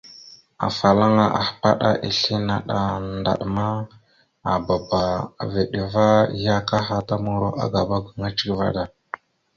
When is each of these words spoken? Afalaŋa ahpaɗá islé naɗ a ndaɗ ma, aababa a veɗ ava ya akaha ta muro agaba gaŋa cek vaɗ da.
Afalaŋa 0.67 1.25
ahpaɗá 1.41 1.89
islé 2.09 2.37
naɗ 2.47 2.63
a 2.77 2.79
ndaɗ 3.17 3.39
ma, 3.55 3.65
aababa 4.51 5.01
a 5.41 5.43
veɗ 5.53 5.71
ava 5.83 6.05
ya 6.43 6.53
akaha 6.59 6.97
ta 7.07 7.15
muro 7.23 7.49
agaba 7.63 7.95
gaŋa 8.05 8.27
cek 8.37 8.49
vaɗ 8.57 8.69
da. 8.75 8.83